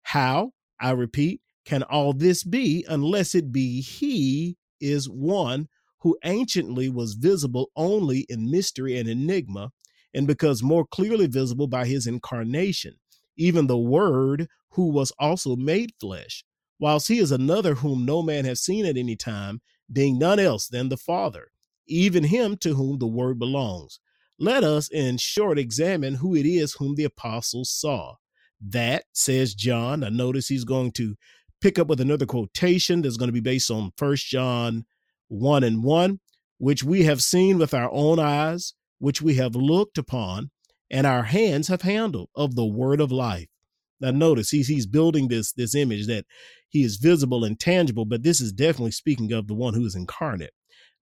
How, 0.03 0.51
I 0.79 0.91
repeat, 0.91 1.41
can 1.65 1.83
all 1.83 2.13
this 2.13 2.43
be 2.43 2.85
unless 2.87 3.35
it 3.35 3.51
be 3.51 3.81
he 3.81 4.55
is 4.79 5.09
one 5.09 5.67
who 6.01 6.17
anciently 6.23 6.89
was 6.89 7.15
visible 7.15 7.71
only 7.75 8.25
in 8.29 8.49
mystery 8.49 8.97
and 8.97 9.09
enigma, 9.09 9.71
and 10.13 10.27
because 10.27 10.63
more 10.63 10.85
clearly 10.85 11.27
visible 11.27 11.67
by 11.67 11.85
his 11.85 12.07
incarnation, 12.07 12.93
even 13.35 13.67
the 13.67 13.77
Word 13.77 14.47
who 14.71 14.89
was 14.91 15.11
also 15.19 15.55
made 15.55 15.91
flesh, 15.99 16.45
whilst 16.79 17.07
he 17.07 17.19
is 17.19 17.31
another 17.31 17.75
whom 17.75 18.05
no 18.05 18.21
man 18.21 18.45
has 18.45 18.61
seen 18.61 18.85
at 18.85 18.97
any 18.97 19.15
time, 19.15 19.61
being 19.91 20.17
none 20.17 20.39
else 20.39 20.67
than 20.67 20.89
the 20.89 20.97
Father, 20.97 21.51
even 21.87 22.25
him 22.25 22.57
to 22.57 22.75
whom 22.75 22.99
the 22.99 23.07
Word 23.07 23.39
belongs. 23.39 23.99
Let 24.39 24.63
us, 24.63 24.89
in 24.89 25.17
short, 25.17 25.57
examine 25.57 26.15
who 26.15 26.35
it 26.35 26.45
is 26.45 26.73
whom 26.73 26.95
the 26.95 27.05
apostles 27.05 27.71
saw. 27.71 28.15
That, 28.61 29.05
says 29.13 29.53
John, 29.55 30.03
I 30.03 30.09
notice 30.09 30.47
he's 30.47 30.63
going 30.63 30.91
to 30.93 31.15
pick 31.61 31.79
up 31.79 31.87
with 31.87 32.01
another 32.01 32.25
quotation 32.25 33.01
that's 33.01 33.17
going 33.17 33.29
to 33.29 33.33
be 33.33 33.39
based 33.39 33.71
on 33.71 33.91
First 33.97 34.27
John 34.27 34.85
1 35.29 35.63
and 35.63 35.83
1, 35.83 36.19
which 36.59 36.83
we 36.83 37.03
have 37.03 37.21
seen 37.21 37.57
with 37.57 37.73
our 37.73 37.89
own 37.91 38.19
eyes, 38.19 38.73
which 38.99 39.21
we 39.21 39.35
have 39.35 39.55
looked 39.55 39.97
upon, 39.97 40.51
and 40.89 41.05
our 41.05 41.23
hands 41.23 41.67
have 41.67 41.81
handled 41.81 42.29
of 42.35 42.55
the 42.55 42.65
word 42.65 43.01
of 43.01 43.11
life. 43.11 43.47
Now 43.99 44.11
notice 44.11 44.49
he's 44.49 44.67
he's 44.67 44.85
building 44.85 45.27
this 45.27 45.51
this 45.53 45.75
image 45.75 46.07
that 46.07 46.25
he 46.69 46.83
is 46.83 46.97
visible 46.97 47.43
and 47.43 47.59
tangible, 47.59 48.05
but 48.05 48.23
this 48.23 48.41
is 48.41 48.51
definitely 48.51 48.91
speaking 48.91 49.31
of 49.31 49.47
the 49.47 49.55
one 49.55 49.73
who 49.73 49.85
is 49.85 49.95
incarnate. 49.95 50.53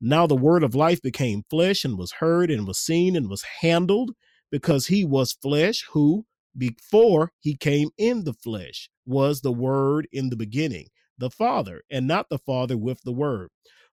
Now 0.02 0.28
the 0.28 0.36
word 0.36 0.64
of 0.64 0.75
life 0.75 1.02
became 1.02 1.44
flesh 1.50 1.86
and 1.86 1.98
was 1.98 2.14
heard 2.14 2.52
and 2.52 2.68
was 2.68 2.80
seen 2.80 3.16
and 3.16 3.30
was 3.30 3.44
handled 3.62 4.12
because 4.52 4.88
he 4.88 5.04
was 5.06 5.34
flesh 5.34 5.84
who 5.92 6.25
before 6.58 7.32
he 7.40 7.56
came 7.56 7.90
in 7.98 8.24
the 8.24 8.34
flesh 8.34 8.90
was 9.06 9.42
the 9.42 9.52
word 9.52 10.08
in 10.12 10.30
the 10.30 10.36
beginning, 10.36 10.88
the 11.18 11.30
Father, 11.30 11.82
and 11.90 12.08
not 12.08 12.30
the 12.30 12.38
Father 12.38 12.78
with 12.78 13.02
the 13.04 13.12
word. 13.12 13.50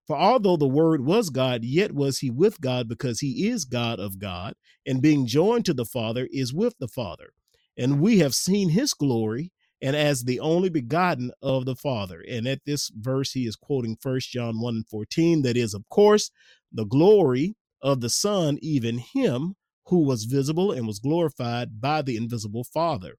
For 0.06 0.16
although 0.16 0.56
the 0.56 0.66
Word 0.66 1.04
was 1.04 1.30
God, 1.30 1.62
yet 1.64 1.92
was 1.92 2.18
he 2.18 2.30
with 2.30 2.60
God 2.60 2.88
because 2.88 3.20
he 3.20 3.48
is 3.48 3.64
God 3.64 4.00
of 4.00 4.18
God, 4.18 4.54
and 4.84 5.00
being 5.00 5.26
joined 5.26 5.64
to 5.66 5.74
the 5.74 5.84
Father 5.84 6.28
is 6.32 6.52
with 6.52 6.74
the 6.78 6.88
Father. 6.88 7.32
And 7.76 8.00
we 8.00 8.18
have 8.18 8.34
seen 8.34 8.70
his 8.70 8.94
glory, 8.94 9.52
and 9.80 9.96
as 9.96 10.24
the 10.24 10.40
only 10.40 10.68
begotten 10.68 11.32
of 11.42 11.64
the 11.64 11.74
Father. 11.74 12.22
And 12.28 12.46
at 12.46 12.60
this 12.64 12.90
verse, 12.94 13.32
he 13.32 13.46
is 13.46 13.56
quoting 13.56 13.96
First 14.00 14.30
John 14.30 14.60
1 14.60 14.74
and 14.74 14.88
14, 14.88 15.42
that 15.42 15.56
is, 15.56 15.74
of 15.74 15.88
course, 15.88 16.30
the 16.70 16.84
glory 16.84 17.54
of 17.80 18.00
the 18.00 18.10
Son, 18.10 18.58
even 18.62 18.98
him 18.98 19.54
who 19.86 20.04
was 20.04 20.24
visible 20.24 20.70
and 20.70 20.86
was 20.86 21.00
glorified 21.00 21.80
by 21.80 22.02
the 22.02 22.16
invisible 22.16 22.64
Father. 22.64 23.16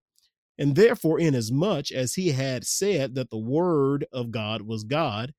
And 0.58 0.76
therefore, 0.76 1.20
inasmuch 1.20 1.92
as 1.92 2.14
he 2.14 2.30
had 2.30 2.66
said 2.66 3.16
that 3.16 3.30
the 3.30 3.38
Word 3.38 4.06
of 4.14 4.32
God 4.32 4.62
was 4.62 4.84
God, 4.84 5.34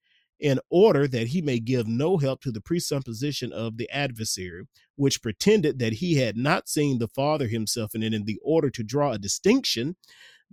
in 0.45 0.61
order 0.69 1.09
that 1.09 1.29
he 1.29 1.41
may 1.41 1.59
give 1.59 1.89
no 1.89 2.19
help 2.19 2.43
to 2.43 2.53
the 2.53 2.61
presupposition 2.61 3.51
of 3.51 3.79
the 3.79 3.89
adversary, 3.89 4.67
which 4.95 5.23
pretended 5.23 5.79
that 5.79 5.95
he 5.95 6.17
had 6.17 6.37
not 6.37 6.69
seen 6.69 6.99
the 6.99 7.09
Father 7.09 7.47
himself, 7.47 7.95
and 7.95 8.05
in 8.05 8.27
the 8.27 8.39
order 8.45 8.69
to 8.69 8.83
draw 8.83 9.13
a 9.13 9.19
distinction 9.19 9.97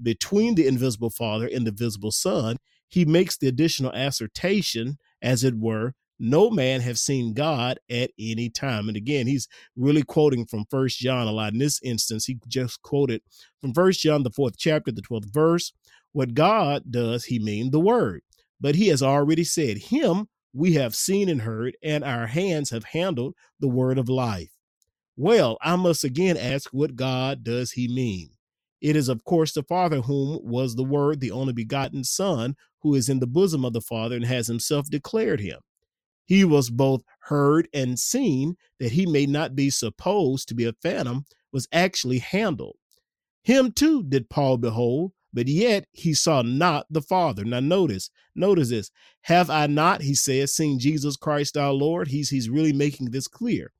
between 0.01 0.55
the 0.55 0.65
invisible 0.65 1.09
Father 1.09 1.45
and 1.53 1.67
the 1.67 1.73
visible 1.73 2.11
Son, 2.11 2.55
he 2.87 3.03
makes 3.03 3.37
the 3.37 3.49
additional 3.49 3.91
assertion, 3.91 4.97
as 5.21 5.43
it 5.43 5.59
were, 5.59 5.93
no 6.17 6.49
man 6.49 6.79
have 6.79 6.97
seen 6.97 7.33
God 7.33 7.77
at 7.89 8.11
any 8.17 8.49
time. 8.49 8.87
And 8.87 8.95
again, 8.95 9.27
he's 9.27 9.49
really 9.75 10.03
quoting 10.03 10.45
from 10.45 10.63
First 10.71 10.99
John 10.99 11.27
a 11.27 11.33
lot. 11.33 11.51
In 11.51 11.59
this 11.59 11.81
instance, 11.83 12.27
he 12.27 12.37
just 12.47 12.81
quoted 12.81 13.23
from 13.59 13.73
First 13.73 13.99
John, 13.99 14.23
the 14.23 14.31
fourth 14.31 14.55
chapter, 14.57 14.93
the 14.93 15.01
12th 15.01 15.33
verse. 15.33 15.73
What 16.13 16.33
God 16.33 16.83
does, 16.89 17.25
he 17.25 17.39
mean 17.39 17.71
the 17.71 17.79
word. 17.81 18.21
But 18.61 18.75
he 18.75 18.87
has 18.87 19.01
already 19.01 19.43
said, 19.43 19.77
Him 19.77 20.27
we 20.53 20.73
have 20.73 20.95
seen 20.95 21.27
and 21.27 21.41
heard, 21.41 21.75
and 21.83 22.03
our 22.03 22.27
hands 22.27 22.69
have 22.69 22.83
handled 22.83 23.35
the 23.59 23.67
word 23.67 23.97
of 23.97 24.07
life. 24.07 24.51
Well, 25.17 25.57
I 25.61 25.75
must 25.75 26.03
again 26.03 26.37
ask, 26.37 26.69
what 26.71 26.95
God 26.95 27.43
does 27.43 27.71
he 27.71 27.87
mean? 27.87 28.29
It 28.81 28.95
is, 28.95 29.09
of 29.09 29.23
course, 29.23 29.53
the 29.53 29.63
Father 29.63 30.01
whom 30.01 30.39
was 30.43 30.75
the 30.75 30.83
Word, 30.83 31.19
the 31.19 31.31
only 31.31 31.53
begotten 31.53 32.03
Son, 32.03 32.55
who 32.81 32.95
is 32.95 33.09
in 33.09 33.19
the 33.19 33.27
bosom 33.27 33.63
of 33.63 33.73
the 33.73 33.81
Father 33.81 34.15
and 34.15 34.25
has 34.25 34.47
himself 34.47 34.89
declared 34.89 35.39
him. 35.39 35.59
He 36.25 36.43
was 36.43 36.69
both 36.69 37.03
heard 37.19 37.67
and 37.73 37.99
seen, 37.99 38.55
that 38.79 38.93
he 38.93 39.05
may 39.05 39.27
not 39.27 39.55
be 39.55 39.69
supposed 39.69 40.47
to 40.47 40.55
be 40.55 40.65
a 40.65 40.73
phantom, 40.81 41.25
was 41.51 41.67
actually 41.71 42.19
handled. 42.19 42.77
Him 43.43 43.71
too 43.71 44.03
did 44.03 44.29
Paul 44.29 44.57
behold, 44.57 45.11
but 45.33 45.47
yet 45.47 45.85
he 45.91 46.13
saw 46.13 46.41
not 46.41 46.85
the 46.89 47.01
Father. 47.01 47.43
Now 47.43 47.59
notice, 47.59 48.09
notice 48.35 48.69
this. 48.69 48.91
Have 49.23 49.49
I 49.49 49.67
not, 49.67 50.01
he 50.01 50.15
says, 50.15 50.53
seen 50.53 50.79
Jesus 50.79 51.15
Christ 51.15 51.57
our 51.57 51.73
Lord? 51.73 52.09
He's 52.09 52.29
he's 52.29 52.49
really 52.49 52.73
making 52.73 53.11
this 53.11 53.27
clear. 53.27 53.71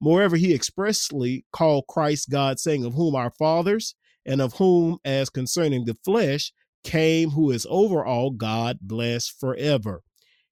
Moreover, 0.00 0.36
he 0.36 0.54
expressly 0.54 1.44
called 1.52 1.86
Christ 1.88 2.30
God, 2.30 2.60
saying, 2.60 2.84
Of 2.84 2.94
whom 2.94 3.14
our 3.14 3.32
fathers, 3.38 3.94
and 4.24 4.40
of 4.40 4.54
whom, 4.54 4.98
as 5.04 5.30
concerning 5.30 5.84
the 5.84 5.96
flesh, 6.04 6.52
came 6.84 7.30
who 7.30 7.50
is 7.50 7.66
over 7.68 8.04
all 8.04 8.30
God, 8.30 8.78
blessed 8.80 9.38
forever. 9.40 10.02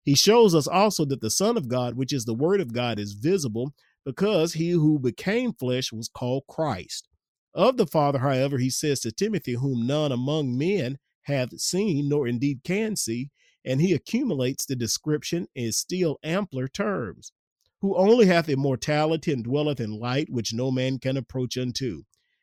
He 0.02 0.14
shows 0.14 0.54
us 0.54 0.66
also 0.66 1.04
that 1.06 1.20
the 1.20 1.30
Son 1.30 1.56
of 1.56 1.68
God, 1.68 1.96
which 1.96 2.12
is 2.12 2.24
the 2.24 2.34
Word 2.34 2.60
of 2.60 2.72
God, 2.72 2.98
is 2.98 3.12
visible 3.12 3.72
because 4.04 4.52
he 4.52 4.70
who 4.70 4.98
became 4.98 5.52
flesh 5.52 5.92
was 5.92 6.08
called 6.08 6.44
Christ. 6.48 7.08
Of 7.56 7.78
the 7.78 7.86
Father, 7.86 8.18
however, 8.18 8.58
he 8.58 8.68
says 8.68 9.00
to 9.00 9.10
Timothy, 9.10 9.54
whom 9.54 9.86
none 9.86 10.12
among 10.12 10.58
men 10.58 10.98
hath 11.22 11.58
seen, 11.58 12.06
nor 12.06 12.28
indeed 12.28 12.60
can 12.62 12.96
see, 12.96 13.30
and 13.64 13.80
he 13.80 13.94
accumulates 13.94 14.66
the 14.66 14.76
description 14.76 15.48
in 15.54 15.72
still 15.72 16.18
ampler 16.22 16.68
terms, 16.68 17.32
who 17.80 17.96
only 17.96 18.26
hath 18.26 18.50
immortality 18.50 19.32
and 19.32 19.42
dwelleth 19.42 19.80
in 19.80 19.98
light 19.98 20.28
which 20.28 20.52
no 20.52 20.70
man 20.70 20.98
can 20.98 21.16
approach 21.16 21.56
unto. 21.56 22.02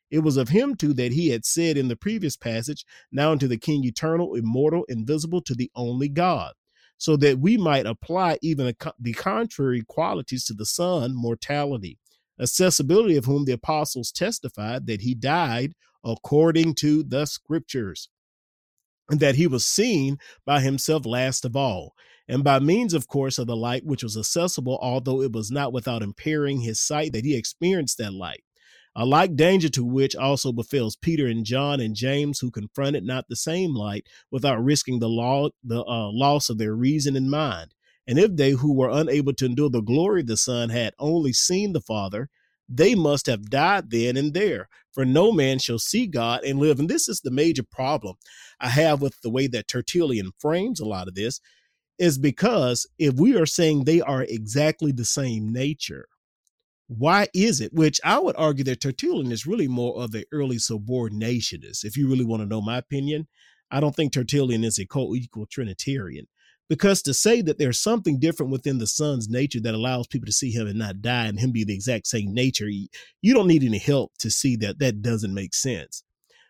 It 0.10 0.20
was 0.20 0.36
of 0.36 0.50
him 0.50 0.74
too 0.74 0.96
that 0.96 1.12
he 1.12 1.30
had 1.30 1.46
said 1.46 1.78
in 1.78 1.90
the 1.90 1.96
previous 1.96 2.36
passage, 2.36 2.84
Now 3.12 3.32
unto 3.32 3.48
the 3.48 3.58
King 3.58 3.84
eternal, 3.86 4.34
immortal, 4.34 4.84
invisible, 4.90 5.44
to 5.44 5.54
the 5.54 5.70
only 5.76 6.10
God, 6.10 6.54
so 6.98 7.18
that 7.18 7.38
we 7.38 7.56
might 7.56 7.86
apply 7.86 8.40
even 8.42 8.74
the 9.00 9.14
contrary 9.14 9.84
qualities 9.88 10.44
to 10.46 10.56
the 10.56 10.66
Son, 10.66 11.14
mortality 11.14 12.00
accessibility 12.40 13.16
of 13.16 13.26
whom 13.26 13.46
the 13.46 13.54
apostles 13.54 14.12
testified 14.12 14.88
that 14.88 15.02
he 15.02 15.14
died 15.14 15.74
according 16.04 16.76
to 16.76 17.04
the 17.04 17.26
scriptures, 17.26 18.10
and 19.10 19.20
that 19.20 19.36
he 19.36 19.48
was 19.48 19.66
seen 19.66 20.18
by 20.46 20.60
himself 20.60 21.06
last 21.06 21.46
of 21.46 21.56
all, 21.56 21.94
and 22.28 22.44
by 22.44 22.60
means, 22.60 22.94
of 22.94 23.08
course, 23.08 23.38
of 23.38 23.48
the 23.48 23.56
light 23.56 23.86
which 23.86 24.04
was 24.04 24.18
accessible, 24.18 24.80
although 24.82 25.22
it 25.22 25.32
was 25.32 25.52
not 25.52 25.74
without 25.74 26.02
impairing 26.02 26.62
his 26.62 26.80
sight 26.80 27.14
that 27.14 27.26
he 27.26 27.36
experienced 27.36 27.98
that 27.98 28.14
light. 28.14 28.44
A 28.96 29.06
like 29.06 29.36
danger 29.36 29.70
to 29.70 29.84
which 29.84 30.16
also 30.16 30.52
befalls 30.52 30.96
Peter 30.96 31.26
and 31.26 31.46
John 31.46 31.80
and 31.80 31.96
James, 31.96 32.40
who 32.40 32.52
confronted 32.52 33.04
not 33.04 33.28
the 33.28 33.36
same 33.36 33.74
light 33.74 34.08
without 34.30 34.64
risking 34.64 35.00
the 35.00 35.52
the 35.64 35.84
uh, 35.84 36.12
loss 36.12 36.50
of 36.50 36.60
their 36.60 36.76
reason 36.76 37.16
and 37.16 37.30
mind. 37.30 37.74
And 38.08 38.20
if 38.20 38.36
they 38.36 38.52
who 38.52 38.74
were 38.74 38.90
unable 38.90 39.34
to 39.34 39.46
endure 39.46 39.70
the 39.70 39.82
glory 39.82 40.22
of 40.22 40.28
the 40.28 40.38
Son 40.38 40.70
had 40.70 40.94
only 41.00 41.34
seen 41.34 41.74
the 41.74 41.82
Father, 41.82 42.30
they 42.68 42.96
must 42.96 43.28
have 43.28 43.50
died 43.50 43.92
then 43.92 44.18
and 44.18 44.34
there. 44.34 44.68
For 44.92 45.06
no 45.06 45.32
man 45.32 45.60
shall 45.60 45.80
see 45.80 46.08
God 46.08 46.44
and 46.44 46.60
live. 46.60 46.80
And 46.80 46.90
this 46.90 47.08
is 47.08 47.22
the 47.22 47.32
major 47.32 47.64
problem 47.64 48.16
I 48.60 48.70
have 48.70 49.02
with 49.02 49.20
the 49.22 49.30
way 49.30 49.48
that 49.48 49.68
Tertullian 49.68 50.32
frames 50.38 50.80
a 50.80 50.86
lot 50.86 51.08
of 51.08 51.16
this, 51.16 51.40
is 51.98 52.18
because 52.18 52.88
if 53.00 53.16
we 53.16 53.36
are 53.36 53.46
saying 53.46 53.84
they 53.84 54.02
are 54.02 54.24
exactly 54.24 54.92
the 54.92 55.06
same 55.06 55.52
nature, 55.52 56.08
why 56.88 57.28
is 57.34 57.62
it? 57.62 57.74
Which 57.74 58.00
I 58.04 58.20
would 58.20 58.36
argue 58.38 58.64
that 58.66 58.82
Tertullian 58.82 59.32
is 59.32 59.48
really 59.48 59.68
more 59.68 60.02
of 60.02 60.12
the 60.12 60.26
early 60.32 60.58
subordinationist. 60.58 61.84
If 61.84 61.98
you 61.98 62.08
really 62.08 62.26
want 62.26 62.42
to 62.42 62.48
know 62.48 62.62
my 62.62 62.78
opinion, 62.78 63.28
I 63.72 63.80
don't 63.80 63.96
think 63.96 64.14
Tertullian 64.14 64.64
is 64.64 64.78
a 64.78 64.86
co 64.86 65.16
equal 65.16 65.48
Trinitarian. 65.48 66.28
Because 66.74 67.04
to 67.04 67.14
say 67.14 67.44
that 67.44 67.60
there's 67.60 67.80
something 67.80 68.20
different 68.20 68.52
within 68.52 68.80
the 68.80 68.88
son's 68.88 69.30
nature 69.30 69.60
that 69.60 69.76
allows 69.76 70.08
people 70.08 70.26
to 70.26 70.32
see 70.32 70.50
him 70.50 70.66
and 70.66 70.80
not 70.80 71.04
die 71.04 71.28
and 71.28 71.40
him 71.40 71.52
be 71.52 71.64
the 71.64 71.76
exact 71.76 72.08
same 72.08 72.34
nature, 72.34 72.68
you 72.68 72.88
don't 73.32 73.48
need 73.48 73.64
any 73.64 73.78
help 73.78 74.12
to 74.18 74.32
see 74.32 74.56
that 74.56 74.80
that 74.80 75.04
doesn't 75.04 75.36
make 75.36 75.54
sense. 75.54 76.04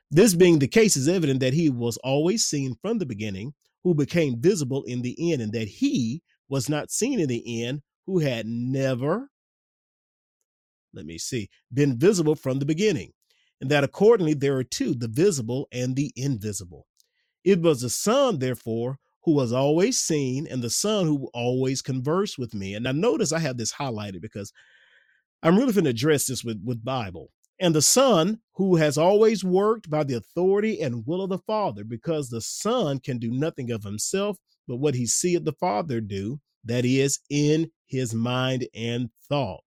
This 0.10 0.34
being 0.34 0.60
the 0.60 0.68
case 0.70 0.96
is 0.96 1.10
evident 1.10 1.42
that 1.42 1.54
he 1.54 1.70
was 1.70 1.98
always 2.06 2.46
seen 2.46 2.78
from 2.82 3.00
the 3.00 3.06
beginning, 3.06 3.54
who 3.84 3.94
became 3.94 4.40
visible 4.40 4.84
in 4.84 5.02
the 5.02 5.34
end, 5.34 5.42
and 5.42 5.52
that 5.52 5.68
he 5.68 6.22
was 6.48 6.70
not 6.70 6.90
seen 6.90 7.20
in 7.20 7.28
the 7.28 7.66
end, 7.66 7.82
who 8.06 8.20
had 8.20 8.46
never, 8.46 9.28
let 10.94 11.06
me 11.06 11.18
see, 11.18 11.50
been 11.74 12.00
visible 12.00 12.36
from 12.36 12.60
the 12.60 12.66
beginning. 12.66 13.12
And 13.60 13.70
that 13.72 13.84
accordingly 13.84 14.36
there 14.36 14.56
are 14.56 14.64
two, 14.64 14.94
the 14.94 15.10
visible 15.10 15.68
and 15.74 15.98
the 15.98 16.14
invisible. 16.16 16.88
It 17.44 17.62
was 17.62 17.82
the 17.82 17.90
Son, 17.90 18.40
therefore, 18.40 19.00
who 19.24 19.34
was 19.34 19.54
always 19.54 20.00
seen 20.00 20.48
and 20.48 20.62
the 20.62 20.70
son 20.70 21.06
who 21.06 21.30
always 21.34 21.82
conversed 21.82 22.38
with 22.38 22.54
me. 22.54 22.74
And 22.74 22.88
I 22.88 22.92
notice 22.92 23.32
I 23.32 23.40
have 23.40 23.58
this 23.58 23.74
highlighted 23.74 24.22
because 24.22 24.52
I'm 25.42 25.58
really 25.58 25.74
going 25.74 25.86
to 25.86 25.90
address 25.90 26.26
this 26.26 26.44
with, 26.44 26.62
with 26.64 26.84
Bible. 26.84 27.30
And 27.60 27.74
the 27.74 27.82
son 27.82 28.40
who 28.54 28.76
has 28.78 28.98
always 28.98 29.44
worked 29.44 29.90
by 29.90 30.04
the 30.04 30.16
authority 30.16 30.82
and 30.82 31.06
will 31.06 31.22
of 31.22 31.30
the 31.30 31.38
father, 31.40 31.84
because 31.84 32.30
the 32.30 32.42
son 32.42 33.00
can 33.00 33.20
do 33.20 33.32
nothing 33.32 33.72
of 33.72 33.84
himself, 33.84 34.38
but 34.68 34.78
what 34.78 34.96
he 34.96 35.06
seeth 35.06 35.46
the 35.46 35.54
father 35.54 36.02
do, 36.02 36.40
that 36.66 36.86
is 36.86 37.20
in 37.30 37.70
his 37.86 38.14
mind 38.14 38.68
and 38.74 39.10
thought. 39.30 39.62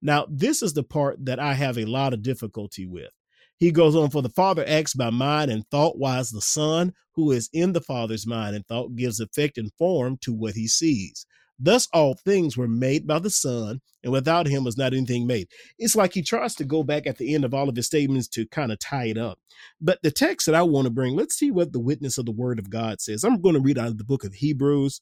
Now, 0.00 0.26
this 0.30 0.62
is 0.62 0.72
the 0.72 0.84
part 0.84 1.24
that 1.24 1.40
I 1.40 1.54
have 1.54 1.78
a 1.78 1.84
lot 1.84 2.14
of 2.14 2.22
difficulty 2.22 2.86
with. 2.86 3.10
He 3.58 3.72
goes 3.72 3.96
on, 3.96 4.10
for 4.10 4.22
the 4.22 4.28
Father 4.28 4.64
acts 4.66 4.94
by 4.94 5.10
mind 5.10 5.50
and 5.50 5.66
thought, 5.68 5.98
whilst 5.98 6.32
the 6.32 6.40
Son, 6.40 6.92
who 7.14 7.32
is 7.32 7.50
in 7.52 7.72
the 7.72 7.80
Father's 7.80 8.26
mind 8.26 8.54
and 8.54 8.66
thought, 8.66 8.94
gives 8.94 9.20
effect 9.20 9.58
and 9.58 9.72
form 9.78 10.16
to 10.22 10.32
what 10.32 10.54
he 10.54 10.68
sees. 10.68 11.26
Thus, 11.58 11.88
all 11.92 12.14
things 12.14 12.56
were 12.56 12.68
made 12.68 13.06
by 13.06 13.18
the 13.18 13.30
Son, 13.30 13.80
and 14.04 14.12
without 14.12 14.46
him 14.46 14.62
was 14.62 14.76
not 14.76 14.94
anything 14.94 15.26
made. 15.26 15.48
It's 15.76 15.96
like 15.96 16.14
he 16.14 16.22
tries 16.22 16.54
to 16.56 16.64
go 16.64 16.84
back 16.84 17.08
at 17.08 17.18
the 17.18 17.34
end 17.34 17.44
of 17.44 17.52
all 17.52 17.68
of 17.68 17.74
his 17.74 17.86
statements 17.86 18.28
to 18.28 18.46
kind 18.46 18.70
of 18.70 18.78
tie 18.78 19.06
it 19.06 19.18
up. 19.18 19.40
But 19.80 19.98
the 20.02 20.12
text 20.12 20.46
that 20.46 20.54
I 20.54 20.62
want 20.62 20.84
to 20.84 20.92
bring, 20.92 21.16
let's 21.16 21.34
see 21.34 21.50
what 21.50 21.72
the 21.72 21.80
witness 21.80 22.16
of 22.16 22.26
the 22.26 22.32
Word 22.32 22.60
of 22.60 22.70
God 22.70 23.00
says. 23.00 23.24
I'm 23.24 23.40
going 23.40 23.56
to 23.56 23.60
read 23.60 23.76
out 23.76 23.88
of 23.88 23.98
the 23.98 24.04
book 24.04 24.22
of 24.22 24.34
Hebrews, 24.34 25.00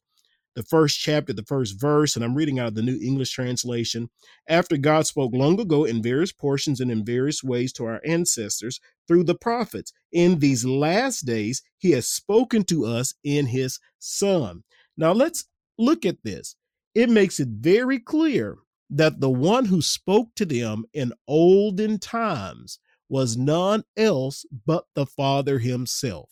the 0.57 0.63
first 0.63 0.99
chapter, 0.99 1.35
the 1.35 1.45
first 1.45 1.79
verse, 1.79 2.17
and 2.17 2.25
I'm 2.25 2.35
reading 2.35 2.59
out 2.59 2.69
of 2.69 2.75
the 2.75 2.83
New 2.83 2.99
English 3.01 3.31
translation. 3.31 4.09
After 4.49 4.79
God 4.79 5.07
spoke 5.07 5.33
long 5.35 5.61
ago 5.61 5.85
in 5.85 6.03
various 6.03 6.33
portions 6.33 6.81
and 6.81 6.91
in 6.91 7.05
various 7.05 7.45
ways 7.45 7.75
to 7.75 7.85
our 7.85 8.01
ancestors 8.07 8.81
through 9.07 9.25
the 9.25 9.35
prophets, 9.35 9.93
in 10.11 10.39
these 10.39 10.65
last 10.65 11.27
days, 11.27 11.63
he 11.77 11.91
has 11.91 12.09
spoken 12.09 12.65
to 12.65 12.87
us 12.87 13.13
in 13.23 13.47
his 13.47 13.79
Son. 13.99 14.65
Now 14.97 15.13
let's 15.13 15.45
look 15.79 16.07
at 16.07 16.25
this. 16.25 16.57
It 16.95 17.11
makes 17.11 17.39
it 17.39 17.49
very 17.49 18.01
clear 18.01 18.57
that 18.89 19.21
the 19.21 19.31
one 19.31 19.67
who 19.67 19.83
spoke 19.83 20.35
to 20.37 20.47
them 20.47 20.87
in 20.95 21.13
olden 21.29 21.99
times 21.99 22.79
was 23.11 23.37
none 23.37 23.85
else 23.97 24.47
but 24.65 24.85
the 24.95 25.05
Father 25.05 25.59
himself. 25.59 26.31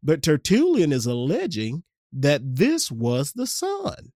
But 0.00 0.22
Tertullian 0.22 0.92
is 0.92 1.06
alleging 1.06 1.82
that 2.14 2.40
this 2.56 2.90
was 2.90 3.32
the 3.32 3.46
Son. 3.46 4.12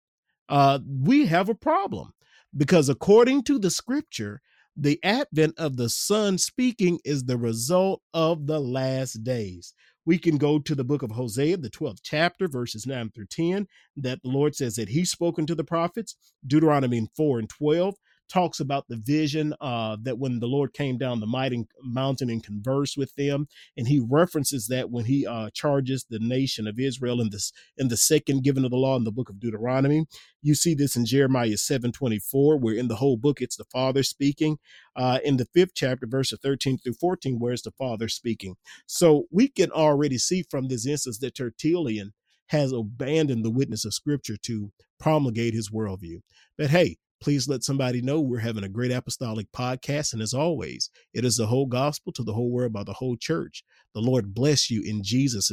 Uh, 0.48 0.78
we 0.86 1.26
have 1.26 1.48
a 1.48 1.54
problem 1.54 2.12
because 2.56 2.88
according 2.88 3.42
to 3.44 3.58
the 3.58 3.70
scripture, 3.70 4.40
the 4.76 5.00
advent 5.02 5.54
of 5.58 5.76
the 5.76 5.88
Son 5.88 6.38
speaking 6.38 7.00
is 7.04 7.24
the 7.24 7.36
result 7.36 8.00
of 8.14 8.46
the 8.46 8.60
last 8.60 9.24
days. 9.24 9.74
We 10.06 10.18
can 10.18 10.38
go 10.38 10.58
to 10.60 10.74
the 10.74 10.84
book 10.84 11.02
of 11.02 11.10
Hosea, 11.10 11.58
the 11.58 11.68
12th 11.68 11.98
chapter, 12.02 12.48
verses 12.48 12.86
9 12.86 13.10
through 13.10 13.26
10, 13.26 13.66
that 13.96 14.22
the 14.22 14.30
Lord 14.30 14.54
says 14.54 14.76
that 14.76 14.88
He's 14.88 15.10
spoken 15.10 15.44
to 15.46 15.54
the 15.54 15.64
prophets. 15.64 16.16
Deuteronomy 16.46 17.06
4 17.16 17.40
and 17.40 17.48
12 17.50 17.94
talks 18.28 18.60
about 18.60 18.86
the 18.88 18.96
vision 18.96 19.54
uh, 19.60 19.96
that 20.02 20.18
when 20.18 20.38
the 20.40 20.46
Lord 20.46 20.72
came 20.72 20.98
down 20.98 21.20
the 21.20 21.26
mighty 21.26 21.66
mountain 21.82 22.30
and 22.30 22.42
conversed 22.44 22.96
with 22.96 23.14
them, 23.16 23.48
and 23.76 23.88
he 23.88 24.00
references 24.00 24.66
that 24.68 24.90
when 24.90 25.06
he 25.06 25.26
uh, 25.26 25.50
charges 25.54 26.06
the 26.08 26.18
nation 26.18 26.66
of 26.66 26.78
Israel 26.78 27.20
in 27.20 27.30
this 27.30 27.52
in 27.76 27.88
the 27.88 27.96
second 27.96 28.44
given 28.44 28.64
of 28.64 28.70
the 28.70 28.76
law 28.76 28.96
in 28.96 29.04
the 29.04 29.12
book 29.12 29.28
of 29.28 29.40
Deuteronomy. 29.40 30.06
You 30.42 30.54
see 30.54 30.74
this 30.74 30.96
in 30.96 31.06
Jeremiah 31.06 31.56
seven 31.56 31.92
twenty 31.92 32.18
four, 32.18 32.56
where 32.56 32.74
in 32.74 32.88
the 32.88 32.96
whole 32.96 33.16
book 33.16 33.40
it's 33.40 33.56
the 33.56 33.64
Father 33.64 34.02
speaking. 34.02 34.58
Uh, 34.94 35.18
in 35.24 35.36
the 35.36 35.46
fifth 35.54 35.72
chapter, 35.74 36.06
verses 36.06 36.38
thirteen 36.42 36.78
through 36.78 36.94
fourteen, 36.94 37.38
where 37.38 37.52
it's 37.52 37.62
the 37.62 37.70
Father 37.72 38.08
speaking. 38.08 38.56
So 38.86 39.24
we 39.30 39.48
can 39.48 39.70
already 39.70 40.18
see 40.18 40.44
from 40.50 40.68
this 40.68 40.86
instance 40.86 41.18
that 41.18 41.34
Tertullian 41.34 42.12
has 42.48 42.72
abandoned 42.72 43.44
the 43.44 43.50
witness 43.50 43.84
of 43.84 43.94
Scripture 43.94 44.36
to 44.42 44.72
promulgate 44.98 45.54
his 45.54 45.70
worldview. 45.70 46.20
But 46.56 46.70
hey, 46.70 46.96
please 47.20 47.48
let 47.48 47.62
somebody 47.62 48.00
know 48.00 48.20
we're 48.20 48.38
having 48.38 48.64
a 48.64 48.68
great 48.68 48.92
apostolic 48.92 49.50
podcast. 49.52 50.12
And 50.12 50.22
as 50.22 50.34
always, 50.34 50.90
it 51.14 51.24
is 51.24 51.36
the 51.36 51.46
whole 51.46 51.66
gospel 51.66 52.12
to 52.12 52.22
the 52.22 52.32
whole 52.32 52.50
world 52.50 52.72
by 52.72 52.84
the 52.84 52.92
whole 52.92 53.16
church. 53.16 53.64
The 53.94 54.00
Lord 54.00 54.34
bless 54.34 54.70
you 54.70 54.82
in 54.84 55.02
Jesus' 55.02 55.50